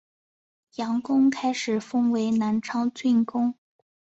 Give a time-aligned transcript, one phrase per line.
[0.77, 3.53] 杨珙开始封为南昌郡公。